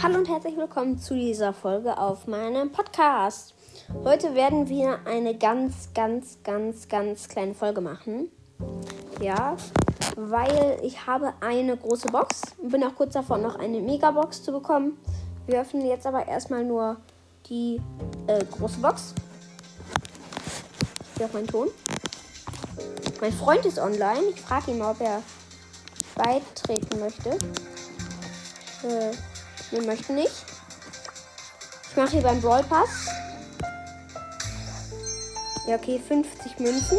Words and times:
Hallo 0.00 0.18
und 0.18 0.28
herzlich 0.28 0.56
willkommen 0.56 0.96
zu 1.00 1.14
dieser 1.14 1.52
Folge 1.52 1.98
auf 1.98 2.28
meinem 2.28 2.70
Podcast. 2.70 3.52
Heute 4.04 4.36
werden 4.36 4.68
wir 4.68 5.00
eine 5.06 5.36
ganz, 5.36 5.88
ganz, 5.92 6.38
ganz, 6.44 6.88
ganz 6.88 7.26
kleine 7.26 7.52
Folge 7.52 7.80
machen. 7.80 8.28
Ja, 9.20 9.56
weil 10.14 10.78
ich 10.84 11.04
habe 11.08 11.32
eine 11.40 11.76
große 11.76 12.08
Box 12.12 12.42
und 12.58 12.70
bin 12.70 12.84
auch 12.84 12.94
kurz 12.94 13.14
davor, 13.14 13.38
noch 13.38 13.56
eine 13.56 13.80
Megabox 13.80 14.44
zu 14.44 14.52
bekommen. 14.52 14.98
Wir 15.48 15.62
öffnen 15.62 15.84
jetzt 15.84 16.06
aber 16.06 16.28
erstmal 16.28 16.64
nur 16.64 16.98
die 17.48 17.80
äh, 18.28 18.44
große 18.44 18.78
Box. 18.78 19.16
Hier 21.16 21.26
auch 21.26 21.32
mein 21.32 21.48
Ton. 21.48 21.70
Mein 23.20 23.32
Freund 23.32 23.66
ist 23.66 23.80
online. 23.80 24.22
Ich 24.32 24.40
frage 24.42 24.70
ihn 24.70 24.78
mal, 24.78 24.92
ob 24.92 25.00
er 25.00 25.22
beitreten 26.14 27.00
möchte. 27.00 27.30
Äh, 28.84 29.12
wir 29.70 29.82
möchten 29.82 30.14
nicht. 30.14 30.44
Ich 31.90 31.96
mache 31.96 32.10
hier 32.10 32.22
beim 32.22 32.40
Brawl 32.40 32.62
Pass. 32.64 32.88
Ja, 35.66 35.76
okay, 35.76 36.00
50 36.06 36.58
Münzen. 36.58 36.98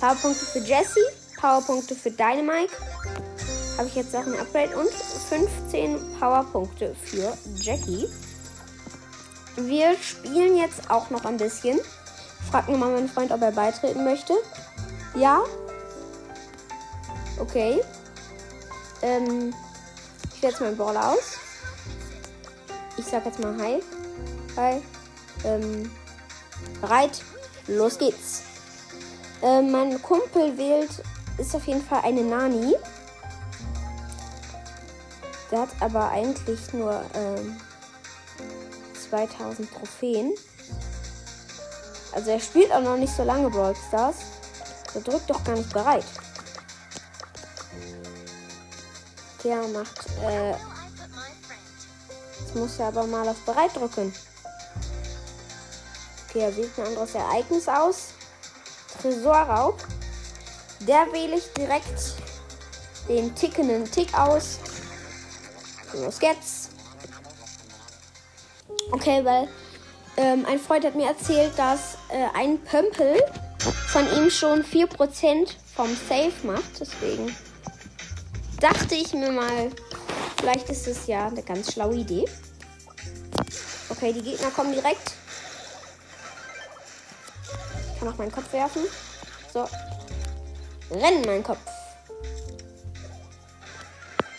Powerpunkte 0.00 0.44
für 0.44 0.58
Jesse, 0.58 1.00
Powerpunkte 1.40 1.94
für 1.94 2.10
Dynamite. 2.10 2.72
Habe 3.78 3.88
ich 3.88 3.94
jetzt 3.94 4.14
auch 4.14 4.26
ein 4.26 4.38
Upgrade 4.38 4.76
und 4.76 4.90
15 4.90 6.18
Powerpunkte 6.18 6.94
für 7.02 7.36
Jackie. 7.56 8.08
Wir 9.56 9.96
spielen 9.96 10.56
jetzt 10.56 10.90
auch 10.90 11.10
noch 11.10 11.24
ein 11.24 11.38
bisschen. 11.38 11.80
Frag 12.50 12.68
nur 12.68 12.78
mal 12.78 12.90
meinen 12.90 13.08
Freund, 13.08 13.32
ob 13.32 13.40
er 13.42 13.52
beitreten 13.52 14.04
möchte. 14.04 14.34
Ja. 15.14 15.40
Okay. 17.38 17.82
Ähm, 19.02 19.54
wähle 20.46 20.52
jetzt 20.52 20.60
meinen 20.60 20.76
Brawler 20.76 21.12
aus. 21.12 21.38
Ich 22.96 23.04
sag 23.04 23.26
jetzt 23.26 23.40
mal 23.40 23.56
Hi. 23.58 23.82
Hi. 24.56 24.82
Ähm, 25.44 25.90
bereit. 26.80 27.20
Los 27.66 27.98
geht's. 27.98 28.42
Ähm, 29.42 29.72
mein 29.72 30.00
Kumpel 30.00 30.56
wählt, 30.56 30.90
ist 31.36 31.54
auf 31.54 31.66
jeden 31.66 31.84
Fall 31.84 32.02
eine 32.04 32.22
Nani. 32.22 32.76
Der 35.50 35.62
hat 35.62 35.68
aber 35.80 36.10
eigentlich 36.10 36.72
nur 36.72 37.02
ähm, 37.14 37.56
2000 39.10 39.68
Trophäen. 39.72 40.32
Also 42.12 42.30
er 42.30 42.40
spielt 42.40 42.72
auch 42.72 42.82
noch 42.82 42.96
nicht 42.96 43.14
so 43.14 43.24
lange 43.24 43.50
Brawl 43.50 43.74
Stars. 43.88 44.16
Er 44.94 45.00
drückt 45.00 45.28
doch 45.28 45.42
gar 45.42 45.56
nicht 45.56 45.72
bereit. 45.72 46.04
Der 49.46 49.62
macht, 49.68 50.06
äh, 50.24 50.50
jetzt 50.50 52.56
muss 52.56 52.80
er 52.80 52.88
aber 52.88 53.06
mal 53.06 53.28
auf 53.28 53.38
bereit 53.42 53.76
drücken. 53.76 54.12
Okay, 56.28 56.40
er 56.40 56.56
wählt 56.56 56.76
ein 56.76 56.86
anderes 56.86 57.14
Ereignis 57.14 57.68
aus. 57.68 58.08
Tresorraub. 59.00 59.78
Der 60.80 61.06
wähle 61.12 61.36
ich 61.36 61.44
direkt 61.52 62.16
den 63.08 63.32
tickenden 63.36 63.88
Tick 63.88 64.12
aus. 64.18 64.58
Los 65.92 66.18
geht's. 66.18 66.70
Okay, 68.90 69.24
weil 69.24 69.46
ähm, 70.16 70.44
ein 70.46 70.58
Freund 70.58 70.84
hat 70.84 70.96
mir 70.96 71.06
erzählt, 71.06 71.56
dass 71.56 71.98
äh, 72.08 72.26
ein 72.34 72.58
Pömpel 72.64 73.22
von 73.92 74.12
ihm 74.16 74.28
schon 74.28 74.64
4% 74.64 75.50
vom 75.76 75.96
Safe 76.08 76.32
macht. 76.42 76.80
Deswegen 76.80 77.32
dachte 78.60 78.94
ich 78.94 79.12
mir 79.12 79.32
mal, 79.32 79.70
vielleicht 80.38 80.68
ist 80.70 80.86
es 80.86 81.06
ja 81.06 81.26
eine 81.26 81.42
ganz 81.42 81.72
schlaue 81.72 81.96
Idee. 81.96 82.24
Okay, 83.88 84.12
die 84.12 84.22
Gegner 84.22 84.50
kommen 84.50 84.72
direkt. 84.72 85.12
Ich 87.92 88.00
kann 88.00 88.08
auch 88.08 88.18
meinen 88.18 88.32
Kopf 88.32 88.52
werfen. 88.52 88.82
So. 89.52 89.66
Rennen, 90.90 91.22
mein 91.24 91.42
Kopf. 91.42 91.58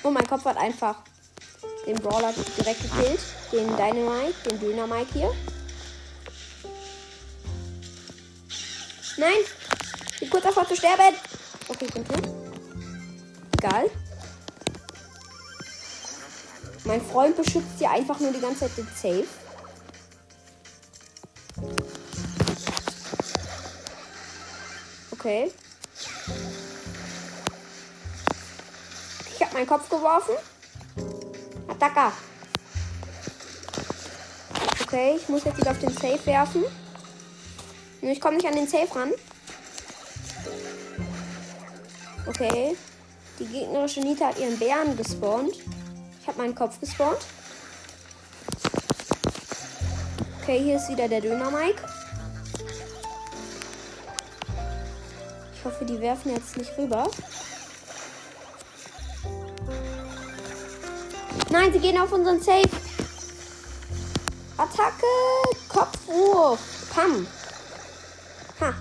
Und 0.03 0.13
mein 0.13 0.27
Kopf 0.27 0.45
hat 0.45 0.57
einfach 0.57 0.97
den 1.85 1.97
Brawler 1.97 2.33
direkt 2.57 2.81
gekillt. 2.81 3.19
Den 3.51 3.67
Dynamite, 3.77 4.49
den 4.49 4.59
Döner 4.59 4.87
Mike 4.87 5.13
hier. 5.13 5.33
Nein! 9.17 9.37
Ich 10.13 10.19
bin 10.19 10.29
kurz 10.29 10.43
davor 10.43 10.67
zu 10.67 10.75
sterben. 10.75 11.15
Okay, 11.67 11.85
ich 11.85 11.93
bin 11.93 12.05
tot. 12.05 12.29
Egal. 13.57 13.89
Mein 16.87 17.01
Freund 17.01 17.35
beschützt 17.35 17.79
hier 17.79 17.91
einfach 17.91 18.17
nur 18.21 18.31
die 18.31 18.39
ganze 18.39 18.61
Zeit 18.61 18.77
den 18.77 18.87
Safe. 18.95 19.27
Okay. 25.11 25.51
Ich 29.35 29.41
habe 29.43 29.53
meinen 29.53 29.67
Kopf 29.67 29.89
geworfen. 29.89 30.35
Attacke. 31.67 32.13
Okay, 34.83 35.17
ich 35.17 35.27
muss 35.27 35.43
jetzt 35.43 35.57
wieder 35.57 35.71
auf 35.71 35.79
den 35.79 35.93
Safe 35.93 36.25
werfen. 36.25 36.63
Ich 38.01 38.21
komme 38.21 38.37
nicht 38.37 38.47
an 38.47 38.55
den 38.55 38.67
Safe 38.67 38.95
ran. 38.95 39.11
Okay. 42.27 42.77
Die 43.39 43.45
gegnerische 43.45 43.99
Nita 43.99 44.27
hat 44.27 44.39
ihren 44.39 44.57
Bären 44.57 44.95
gespawnt. 44.95 45.53
Ich 46.27 46.33
habe 46.33 46.41
meinen 46.41 46.55
Kopf 46.55 46.77
gespawnt. 46.81 47.19
Okay, 50.41 50.59
hier 50.61 50.75
ist 50.75 50.89
wieder 50.89 51.07
der 51.07 51.21
Döner 51.21 51.49
Mike. 51.49 51.81
Ich 55.53 55.63
hoffe, 55.63 55.85
die 55.85 56.01
werfen 56.01 56.33
jetzt 56.33 56.57
nicht 56.57 56.77
rüber. 56.77 57.09
Nein, 61.49 61.71
sie 61.71 61.79
gehen 61.79 61.97
auf 61.97 62.11
unseren 62.11 62.41
Safe. 62.41 62.69
Attacke, 64.57 65.05
Kopfwurf. 65.69 66.59
Pam. 66.93 67.25
Ha. 68.59 68.73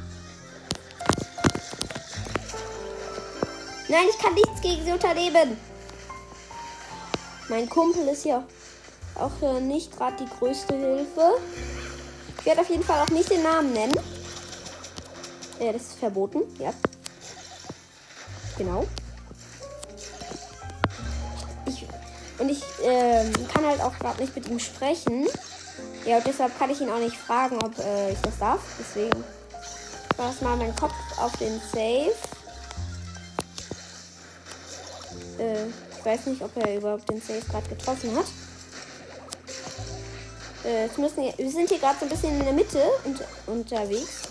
Nein, 3.88 4.06
ich 4.10 4.18
kann 4.18 4.34
nichts 4.34 4.60
gegen 4.60 4.84
sie 4.84 4.90
unternehmen. 4.90 5.75
Mein 7.48 7.68
Kumpel 7.68 8.08
ist 8.08 8.24
ja 8.24 8.44
auch 9.14 9.42
äh, 9.42 9.60
nicht 9.60 9.96
gerade 9.96 10.16
die 10.24 10.38
größte 10.38 10.74
Hilfe. 10.74 11.38
Ich 12.38 12.46
werde 12.46 12.60
auf 12.60 12.68
jeden 12.68 12.82
Fall 12.82 13.00
auch 13.00 13.10
nicht 13.10 13.30
den 13.30 13.42
Namen 13.42 13.72
nennen. 13.72 13.94
Ja, 15.60 15.72
das 15.72 15.82
ist 15.82 15.98
verboten, 15.98 16.42
ja. 16.58 16.72
Genau. 18.58 18.84
Ich, 21.66 21.86
und 22.38 22.48
ich 22.48 22.62
ähm, 22.82 23.32
kann 23.52 23.64
halt 23.64 23.80
auch 23.80 23.98
gerade 23.98 24.20
nicht 24.20 24.34
mit 24.34 24.48
ihm 24.48 24.58
sprechen. 24.58 25.26
Ja, 26.04 26.18
und 26.18 26.26
deshalb 26.26 26.56
kann 26.58 26.70
ich 26.70 26.80
ihn 26.80 26.90
auch 26.90 26.98
nicht 26.98 27.16
fragen, 27.16 27.56
ob 27.62 27.78
äh, 27.78 28.12
ich 28.12 28.20
das 28.20 28.38
darf. 28.38 28.60
Deswegen 28.78 29.24
war 30.16 30.30
es 30.30 30.40
mal 30.40 30.56
mein 30.56 30.74
Kopf 30.76 30.94
auf 31.18 31.36
den 31.36 31.60
Safe. 31.72 32.14
Äh, 35.38 35.66
ich 35.66 35.85
weiß 36.06 36.27
nicht, 36.27 36.41
ob 36.41 36.56
er 36.56 36.77
überhaupt 36.77 37.11
den 37.11 37.21
Safe 37.21 37.43
gerade 37.50 37.69
getroffen 37.69 38.17
hat. 38.17 38.27
Äh, 40.65 40.84
jetzt 40.84 40.99
müssen 40.99 41.25
wir, 41.25 41.34
wir 41.37 41.50
sind 41.50 41.69
hier 41.69 41.78
gerade 41.78 41.99
so 41.99 42.06
ein 42.06 42.09
bisschen 42.09 42.39
in 42.39 42.44
der 42.44 42.53
Mitte 42.53 42.81
unter, 43.05 43.25
unterwegs. 43.47 44.22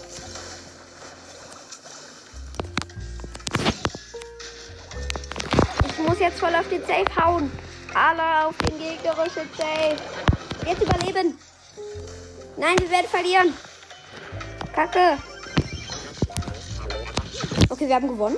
Ich 5.85 5.99
muss 5.99 6.19
jetzt 6.19 6.39
voll 6.39 6.55
auf 6.55 6.67
den 6.69 6.81
Safe 6.81 7.25
hauen. 7.25 7.51
Alle 7.93 8.47
auf 8.47 8.55
den 8.57 8.77
gegnerischen 8.79 9.49
Safe. 9.57 9.97
Jetzt 10.65 10.81
überleben. 10.81 11.37
Nein, 12.57 12.75
wir 12.79 12.89
werden 12.89 13.07
verlieren. 13.07 13.53
Kacke. 14.73 15.17
Okay, 17.69 17.87
wir 17.87 17.95
haben 17.95 18.07
gewonnen. 18.07 18.37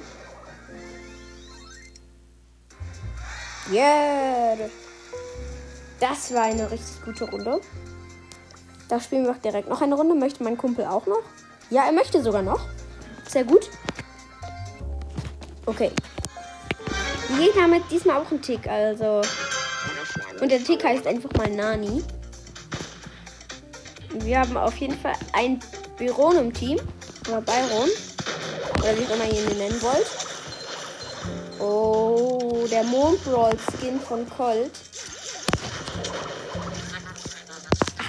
Yeah. 3.71 4.57
Das 5.99 6.33
war 6.33 6.43
eine 6.43 6.69
richtig 6.69 7.03
gute 7.03 7.29
Runde. 7.29 7.59
Da 8.87 8.99
spielen 8.99 9.25
wir 9.25 9.31
auch 9.31 9.37
direkt 9.37 9.67
noch 9.67 9.81
eine 9.81 9.95
Runde. 9.95 10.15
Möchte 10.15 10.43
mein 10.43 10.57
Kumpel 10.57 10.85
auch 10.85 11.05
noch? 11.05 11.23
Ja, 11.69 11.85
er 11.85 11.91
möchte 11.91 12.21
sogar 12.21 12.41
noch. 12.41 12.61
Sehr 13.27 13.43
gut. 13.43 13.69
Okay. 15.65 15.91
Die 17.29 17.43
Gegner 17.43 17.63
haben 17.63 17.83
diesmal 17.91 18.17
auch 18.17 18.31
einen 18.31 18.41
Tick, 18.41 18.67
also. 18.67 19.21
Und 20.39 20.49
der 20.49 20.63
Tick 20.63 20.83
heißt 20.83 21.05
einfach 21.05 21.31
mal 21.33 21.49
Nani. 21.49 22.03
Wir 24.11 24.39
haben 24.39 24.55
auf 24.55 24.77
jeden 24.77 24.97
Fall 24.97 25.15
ein 25.33 25.59
Byron 25.97 26.37
im 26.37 26.53
Team. 26.53 26.79
Oder 27.27 27.41
Byron. 27.41 27.89
Oder 28.79 28.97
wie 28.97 29.05
auch 29.05 29.15
immer 29.15 29.25
ihr 29.25 29.51
ihn 29.51 29.57
nennen 29.57 29.81
wollt. 29.81 30.07
Der 32.69 32.83
Mondbrawl 32.83 33.57
Skin 33.57 33.99
von 33.99 34.29
Colt. 34.29 34.71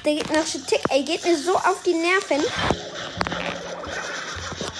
der 0.08 0.14
gegnerische 0.14 0.64
Tick, 0.64 0.80
ey, 0.88 1.02
geht 1.02 1.22
mir 1.24 1.36
so 1.36 1.54
auf 1.54 1.82
die 1.84 1.92
Nerven. 1.92 2.42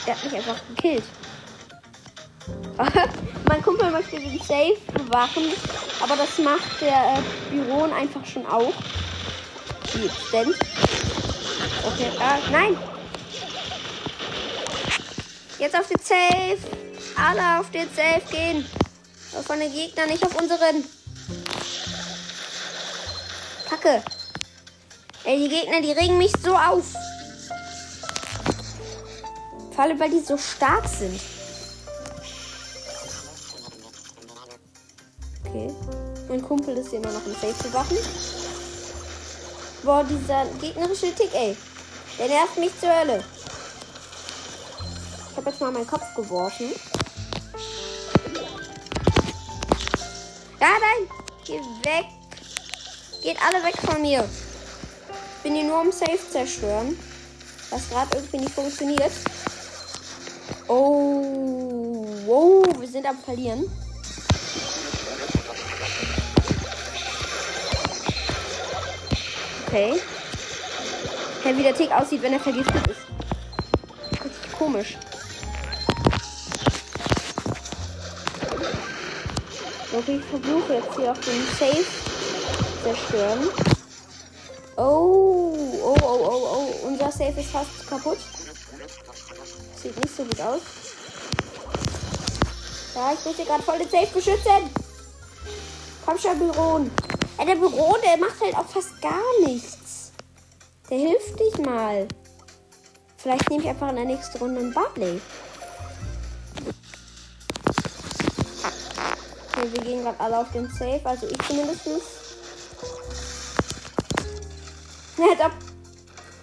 Der 0.07 0.15
hat 0.15 0.25
mich 0.25 0.35
einfach 0.35 0.57
gekillt. 0.69 1.05
mein 3.49 3.63
Kumpel 3.63 3.91
möchte 3.91 4.19
den 4.19 4.39
Safe 4.39 4.79
bewachen, 4.95 5.53
aber 6.01 6.17
das 6.17 6.39
macht 6.39 6.81
der 6.81 7.19
äh, 7.19 7.51
Büron 7.51 7.93
einfach 7.93 8.25
schon 8.25 8.47
auch. 8.47 8.73
Wie 9.93 10.11
denn? 10.33 10.55
Okay, 11.85 12.11
ah, 12.21 12.39
nein! 12.51 12.77
Jetzt 15.59 15.79
auf 15.79 15.89
den 15.89 16.01
Safe! 16.01 16.59
Alle 17.17 17.61
auf 17.61 17.71
den 17.71 17.89
Safe 17.95 18.23
gehen! 18.31 18.65
Von 19.31 19.61
den 19.61 19.73
Gegnern, 19.73 20.09
nicht 20.09 20.25
auf 20.25 20.35
unseren! 20.35 20.85
Kacke! 23.69 24.03
Ey, 25.25 25.39
die 25.39 25.49
Gegner, 25.49 25.81
die 25.81 25.93
regen 25.93 26.19
mich 26.19 26.33
so 26.43 26.55
auf! 26.57 26.85
Vor 29.75 29.85
allem, 29.85 30.01
weil 30.01 30.11
die 30.11 30.21
so 30.21 30.37
stark 30.37 30.89
sind. 30.89 31.21
Okay. 35.47 35.71
Mein 36.29 36.43
Kumpel 36.43 36.77
ist 36.77 36.91
hier 36.91 36.99
immer 36.99 37.13
noch 37.13 37.25
im 37.25 37.33
Safe 37.33 37.57
zu 37.57 37.73
wachen. 37.73 37.97
Boah, 39.83 40.05
dieser 40.05 40.45
gegnerische 40.61 41.15
Tick, 41.15 41.33
ey. 41.33 41.57
Der 42.19 42.29
nervt 42.29 42.59
mich 42.59 42.73
zur 42.81 42.91
Hölle. 42.91 43.25
Ich 45.31 45.37
habe 45.37 45.51
jetzt 45.51 45.61
mal 45.61 45.71
meinen 45.71 45.87
Kopf 45.87 46.15
geworfen. 46.15 46.73
Ja, 50.61 50.71
nein! 50.81 51.09
Geh 51.45 51.61
weg! 51.85 52.07
Geht 53.23 53.37
alle 53.41 53.65
weg 53.65 53.77
von 53.81 54.03
mir! 54.03 54.29
Ich 55.37 55.43
bin 55.45 55.55
hier 55.55 55.65
nur 55.65 55.81
um 55.81 55.93
Safe 55.93 56.19
zerstören. 56.31 56.99
Was 57.71 57.89
gerade 57.89 58.17
irgendwie 58.17 58.39
nicht 58.39 58.51
funktioniert. 58.51 59.13
Oh, 60.67 62.05
wow, 62.27 62.67
wir 62.77 62.89
sind 62.89 63.07
am 63.07 63.19
Verlieren. 63.19 63.71
Okay. 69.67 70.01
Hey, 71.45 71.57
wie 71.57 71.63
der 71.63 71.75
Tick 71.75 71.93
aussieht, 71.93 72.23
wenn 72.23 72.33
er 72.33 72.41
vergiftet 72.41 72.87
ist. 72.89 73.01
Richtig 74.25 74.53
komisch. 74.59 74.98
Okay, 79.99 80.21
ich 80.21 80.25
versuche 80.27 80.75
jetzt 80.75 80.95
hier 80.97 81.11
auf 81.11 81.19
den 81.19 81.43
Safe 81.59 81.85
zerstören. 82.85 83.49
Oh, 84.77 85.53
oh, 85.83 85.97
oh, 86.01 86.21
oh, 86.23 86.49
oh. 86.55 86.87
Unser 86.87 87.11
Safe 87.11 87.41
ist 87.41 87.51
fast 87.51 87.89
kaputt. 87.89 88.19
Sieht 89.83 89.97
nicht 90.01 90.17
so 90.17 90.23
gut 90.23 90.41
aus. 90.41 90.61
Ja, 92.95 93.13
ich 93.13 93.25
muss 93.25 93.35
hier 93.35 93.45
gerade 93.45 93.63
voll 93.65 93.79
den 93.79 93.91
Safe 93.91 94.07
beschützen. 94.07 94.71
Komm 96.07 96.17
schon, 96.17 96.39
Büron. 96.39 96.93
Ey, 97.39 97.47
der 97.47 97.57
Büro, 97.57 97.97
der 98.01 98.19
macht 98.19 98.41
halt 98.41 98.57
auch 98.57 98.69
fast 98.69 99.03
gar 99.03 99.41
nichts. 99.45 100.13
Der 100.89 100.99
hilft 100.99 101.41
nicht 101.41 101.59
mal. 101.67 102.07
Vielleicht 103.17 103.51
nehme 103.51 103.65
ich 103.65 103.69
einfach 103.69 103.89
in 103.89 103.97
der 103.97 104.05
nächsten 104.05 104.39
Runde 104.39 104.61
einen 104.61 104.73
Barley. 104.73 105.21
Okay, 109.59 109.73
wir 109.73 109.83
gehen 109.83 110.03
gerade 110.05 110.21
alle 110.21 110.39
auf 110.39 110.53
den 110.53 110.69
Safe, 110.69 111.01
also 111.03 111.27
ich 111.27 111.39
zumindest. 111.39 111.87
Ja, 115.17 115.47
ab. 115.47 115.53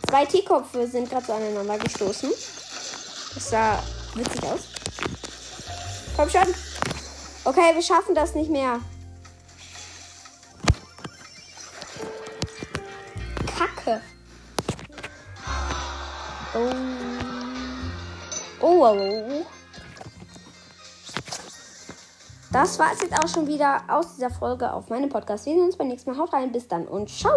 Zwei 0.09 0.25
Teeköpfe 0.25 0.85
sind 0.87 1.09
gerade 1.09 1.25
so 1.25 1.33
aneinander 1.33 1.77
gestoßen. 1.77 2.29
Das 2.29 3.49
sah 3.49 3.81
witzig 4.15 4.43
aus. 4.43 4.59
Komm 6.17 6.29
schon. 6.29 6.53
Okay, 7.45 7.73
wir 7.73 7.81
schaffen 7.81 8.15
das 8.15 8.35
nicht 8.35 8.49
mehr. 8.49 8.81
Kacke. 13.57 14.01
Oh. 16.53 16.71
Oh, 18.59 18.85
oh, 18.85 19.25
oh. 19.29 19.45
Das 22.55 22.79
war 22.79 22.93
es 22.93 23.01
jetzt 23.01 23.13
auch 23.21 23.27
schon 23.27 23.47
wieder 23.47 23.83
aus 23.89 24.15
dieser 24.15 24.29
Folge 24.29 24.71
auf 24.71 24.89
meinem 24.89 25.09
Podcast. 25.09 25.45
Wir 25.45 25.55
sehen 25.55 25.65
uns 25.65 25.75
beim 25.75 25.89
nächsten 25.89 26.09
Mal. 26.09 26.17
Haut 26.17 26.31
rein, 26.31 26.53
bis 26.53 26.65
dann 26.69 26.87
und 26.87 27.09
ciao. 27.09 27.35